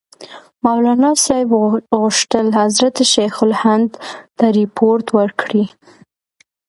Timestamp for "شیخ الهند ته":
3.13-4.45